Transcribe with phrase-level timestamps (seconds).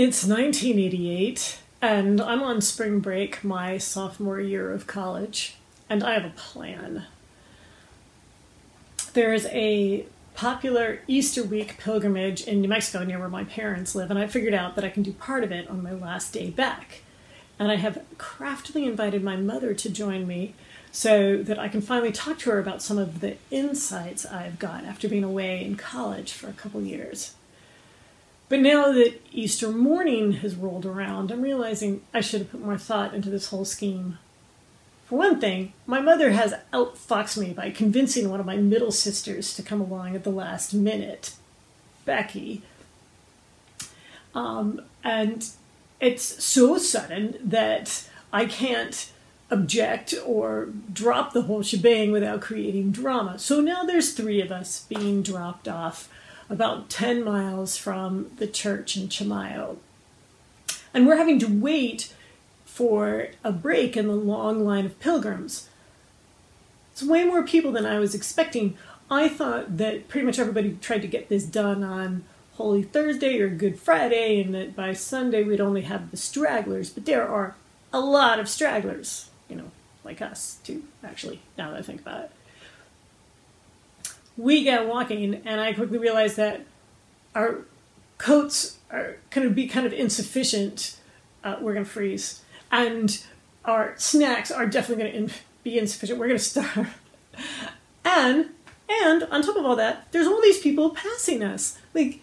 [0.00, 5.56] It's 1988, and I'm on spring break, my sophomore year of college,
[5.90, 7.06] and I have a plan.
[9.14, 10.06] There's a
[10.36, 14.54] popular Easter week pilgrimage in New Mexico near where my parents live, and I figured
[14.54, 17.02] out that I can do part of it on my last day back.
[17.58, 20.54] And I have craftily invited my mother to join me
[20.92, 24.84] so that I can finally talk to her about some of the insights I've got
[24.84, 27.34] after being away in college for a couple years.
[28.48, 32.78] But now that Easter morning has rolled around, I'm realizing I should have put more
[32.78, 34.18] thought into this whole scheme.
[35.04, 39.54] For one thing, my mother has outfoxed me by convincing one of my middle sisters
[39.54, 41.34] to come along at the last minute,
[42.04, 42.62] Becky.
[44.34, 45.48] Um, and
[46.00, 49.10] it's so sudden that I can't
[49.50, 53.38] object or drop the whole shebang without creating drama.
[53.38, 56.08] So now there's three of us being dropped off
[56.50, 59.76] about 10 miles from the church in Chimayo.
[60.94, 62.14] And we're having to wait
[62.64, 65.68] for a break in the long line of pilgrims.
[66.92, 68.76] It's way more people than I was expecting.
[69.10, 73.48] I thought that pretty much everybody tried to get this done on Holy Thursday or
[73.48, 77.54] Good Friday, and that by Sunday we'd only have the stragglers, but there are
[77.92, 79.70] a lot of stragglers, you know,
[80.04, 82.32] like us, too, actually, now that I think about it
[84.38, 86.64] we get walking, and I quickly realized that
[87.34, 87.58] our
[88.16, 90.96] coats are going to be kind of insufficient.
[91.44, 93.22] Uh, we're going to freeze, and
[93.64, 96.18] our snacks are definitely going to in- be insufficient.
[96.18, 97.00] We're going to starve,
[98.04, 98.50] and
[98.88, 101.76] and on top of all that, there's all these people passing us.
[101.92, 102.20] Like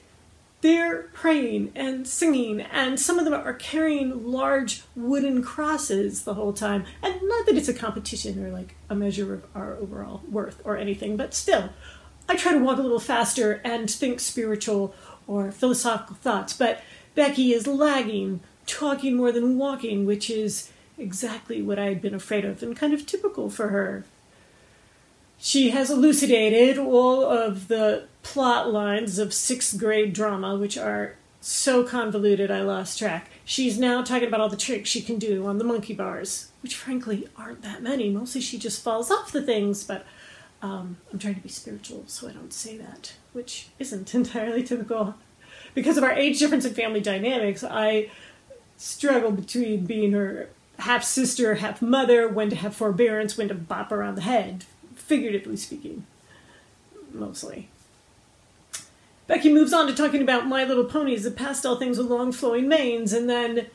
[0.61, 6.53] they're praying and singing, and some of them are carrying large wooden crosses the whole
[6.53, 6.85] time.
[7.03, 10.77] And not that it's a competition or like a measure of our overall worth or
[10.77, 11.69] anything, but still,
[12.27, 14.95] I try to walk a little faster and think spiritual
[15.27, 16.81] or philosophical thoughts, but
[17.13, 22.45] Becky is lagging, talking more than walking, which is exactly what I had been afraid
[22.45, 24.05] of and kind of typical for her.
[25.37, 31.83] She has elucidated all of the plot lines of sixth grade drama, which are so
[31.83, 33.29] convoluted I lost track.
[33.43, 36.75] She's now talking about all the tricks she can do on the monkey bars, which
[36.75, 38.09] frankly aren't that many.
[38.09, 40.05] Mostly she just falls off the things, but
[40.61, 45.15] um, I'm trying to be spiritual, so I don't say that, which isn't entirely typical.
[45.73, 48.09] Because of our age difference and family dynamics, I
[48.77, 50.49] struggle between being her
[50.79, 54.65] half sister, half mother, when to have forbearance, when to bop her on the head,
[54.95, 56.05] figuratively speaking,
[57.13, 57.69] mostly.
[59.27, 62.67] Becky moves on to talking about My Little Ponies, the pastel things with long flowing
[62.67, 63.67] manes, and then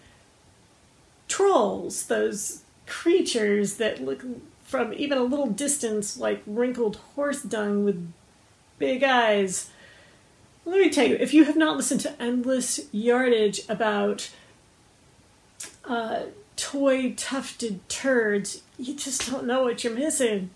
[1.27, 4.25] trolls, those creatures that look
[4.71, 8.13] from even a little distance like wrinkled horse dung with
[8.79, 9.69] big eyes.
[10.65, 14.31] Let me tell you, if you have not listened to endless yardage about
[15.85, 16.21] uh,
[16.55, 20.51] toy tufted turds, you just don't know what you're missing.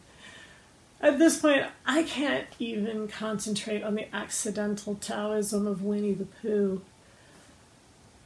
[1.00, 6.82] At this point, I can't even concentrate on the accidental Taoism of Winnie the Pooh.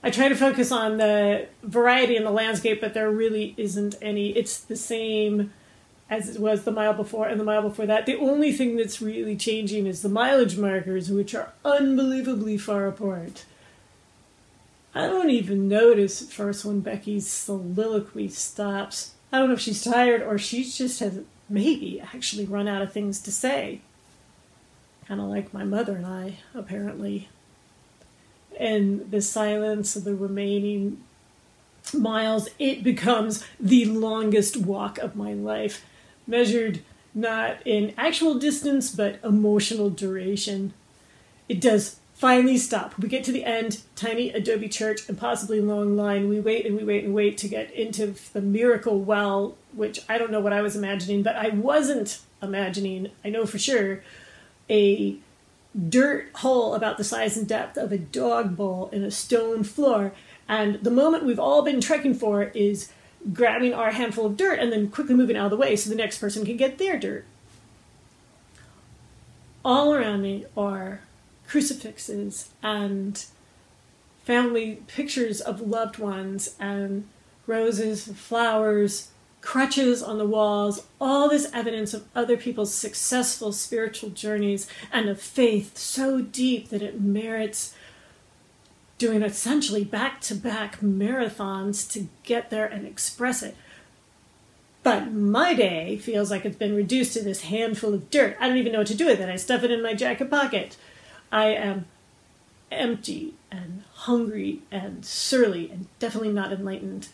[0.03, 4.37] I try to focus on the variety in the landscape, but there really isn't any.
[4.37, 5.51] It's the same
[6.11, 8.07] as it was the mile before and the mile before that.
[8.07, 13.45] The only thing that's really changing is the mileage markers, which are unbelievably far apart.
[14.95, 19.13] I don't even notice at first when Becky's soliloquy stops.
[19.31, 22.93] I don't know if she's tired or she just has maybe actually run out of
[22.93, 23.83] things to say.
[25.07, 27.29] Kind of like my mother and I, apparently.
[28.59, 31.03] In the silence of the remaining
[31.95, 35.85] miles, it becomes the longest walk of my life
[36.29, 36.81] measured
[37.15, 40.73] not in actual distance but emotional duration.
[41.49, 42.99] It does finally stop.
[42.99, 46.29] We get to the end, tiny adobe church, and possibly long line.
[46.29, 50.19] We wait and we wait and wait to get into the miracle well, which I
[50.19, 54.03] don't know what I was imagining, but I wasn't imagining, I know for sure,
[54.69, 55.17] a
[55.89, 60.13] dirt hole about the size and depth of a dog bowl in a stone floor.
[60.49, 62.91] And the moment we've all been trekking for is
[63.33, 65.97] grabbing our handful of dirt and then quickly moving out of the way so the
[65.97, 67.25] next person can get their dirt.
[69.65, 71.01] All around me are
[71.47, 73.25] crucifixes and
[74.25, 77.07] family pictures of loved ones and
[77.47, 79.09] roses, flowers,
[79.41, 85.21] crutches on the walls, all this evidence of other people's successful spiritual journeys and of
[85.21, 87.75] faith so deep that it merits
[88.99, 93.57] doing essentially back to back marathons to get there and express it.
[94.83, 98.37] But my day feels like it's been reduced to this handful of dirt.
[98.41, 99.29] I don't even know what to do with it.
[99.29, 100.77] I stuff it in my jacket pocket.
[101.31, 101.87] I am
[102.71, 107.09] empty and hungry and surly and definitely not enlightened.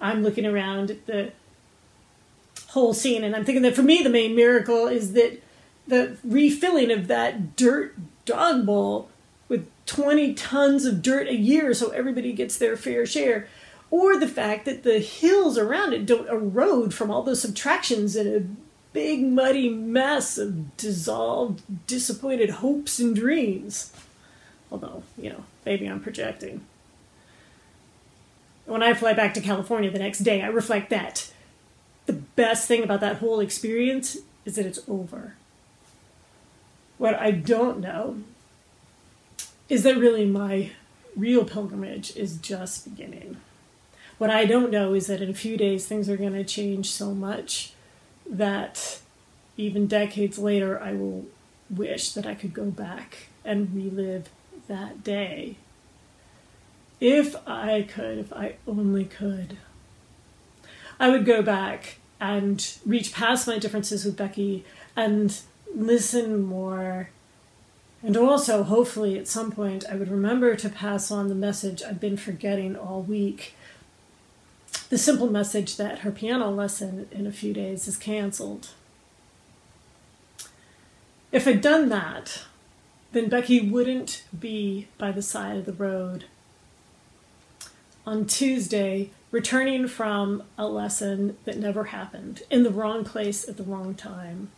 [0.00, 1.32] I'm looking around at the
[2.68, 5.40] whole scene and I'm thinking that for me the main miracle is that
[5.86, 7.94] the refilling of that dirt
[8.24, 9.08] dog bowl
[9.86, 13.48] 20 tons of dirt a year so everybody gets their fair share.
[13.90, 18.34] Or the fact that the hills around it don't erode from all those subtractions in
[18.34, 23.92] a big muddy mess of dissolved disappointed hopes and dreams.
[24.70, 26.64] Although you know maybe i'm projecting.
[28.66, 31.30] When i fly back to california the next day i reflect that
[32.06, 35.34] the best thing about that whole experience is that it's over.
[36.98, 38.22] What I don't know
[39.68, 40.70] is that really my
[41.16, 43.36] real pilgrimage is just beginning.
[44.18, 46.90] What I don't know is that in a few days things are going to change
[46.90, 47.72] so much
[48.28, 49.00] that
[49.56, 51.26] even decades later I will
[51.70, 54.28] wish that I could go back and relive
[54.68, 55.56] that day.
[57.00, 59.58] If I could, if I only could,
[60.98, 64.64] I would go back and reach past my differences with Becky
[64.96, 65.38] and
[65.74, 67.10] listen more.
[68.04, 72.00] And also, hopefully, at some point, I would remember to pass on the message I've
[72.00, 73.54] been forgetting all week.
[74.90, 78.68] The simple message that her piano lesson in a few days is canceled.
[81.32, 82.42] If I'd done that,
[83.12, 86.26] then Becky wouldn't be by the side of the road.
[88.06, 93.62] On Tuesday, returning from a lesson that never happened, in the wrong place at the
[93.62, 94.50] wrong time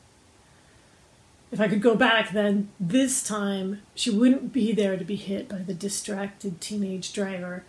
[1.53, 5.49] if I could go back, then this time she wouldn't be there to be hit
[5.49, 7.65] by the distracted teenage driver,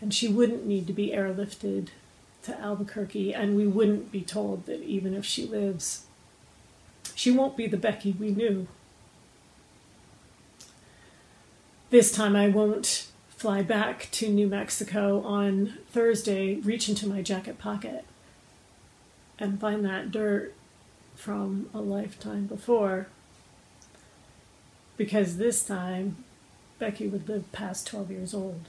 [0.00, 1.88] and she wouldn't need to be airlifted
[2.42, 6.06] to Albuquerque, and we wouldn't be told that even if she lives,
[7.14, 8.66] she won't be the Becky we knew.
[11.90, 17.58] This time I won't fly back to New Mexico on Thursday, reach into my jacket
[17.58, 18.04] pocket,
[19.38, 20.54] and find that dirt
[21.14, 23.08] from a lifetime before.
[24.96, 26.24] Because this time,
[26.78, 28.68] Becky would live past 12 years old.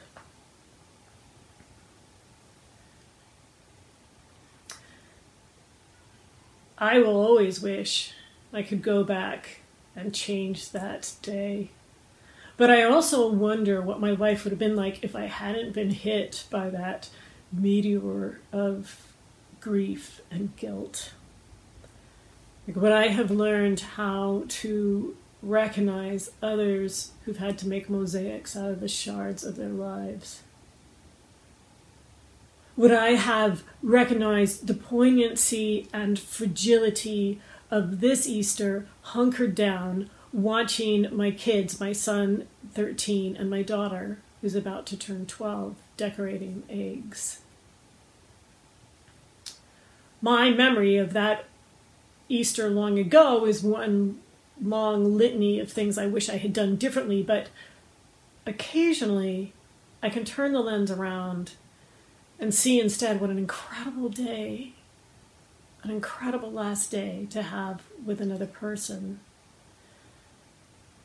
[6.78, 8.14] I will always wish
[8.52, 9.62] I could go back
[9.96, 11.70] and change that day.
[12.58, 15.92] But I also wonder what my life would have been like if I hadn't been
[15.92, 17.10] hit by that
[17.52, 19.08] meteor of
[19.60, 21.12] grief and guilt.
[22.68, 28.72] Like, would I have learned how to recognize others who've had to make mosaics out
[28.72, 30.42] of the shards of their lives?
[32.76, 37.40] Would I have recognized the poignancy and fragility
[37.72, 44.56] of this Easter hunkered down, watching my kids, my son 13 and my daughter who's
[44.56, 47.40] about to turn 12, decorating eggs?
[50.22, 51.46] My memory of that
[52.28, 54.20] Easter long ago is one
[54.62, 57.50] long litany of things I wish I had done differently, but
[58.46, 59.54] occasionally
[60.02, 61.54] I can turn the lens around
[62.40, 64.74] and see instead what an incredible day,
[65.84, 69.20] an incredible last day to have with another person.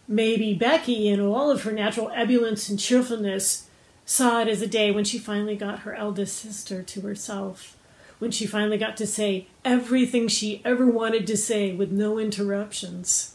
[0.08, 3.68] Maybe Becky, in all of her natural ebullience and cheerfulness,
[4.04, 7.76] saw it as a day when she finally got her eldest sister to herself
[8.20, 13.34] when she finally got to say everything she ever wanted to say with no interruptions.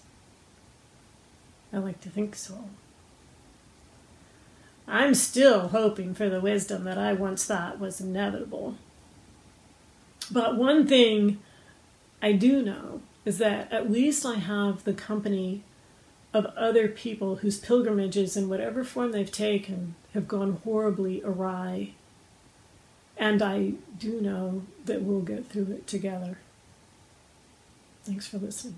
[1.73, 2.69] I like to think so.
[4.87, 8.75] I'm still hoping for the wisdom that I once thought was inevitable.
[10.31, 11.39] But one thing
[12.21, 15.63] I do know is that at least I have the company
[16.31, 21.93] of other people whose pilgrimages, in whatever form they've taken, have gone horribly awry
[23.17, 26.37] and I do know that we'll get through it together.
[28.03, 28.75] Thanks for listening.